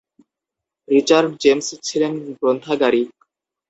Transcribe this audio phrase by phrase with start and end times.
[0.87, 3.09] Richard James ছিলেন গ্রন্থাগারিক।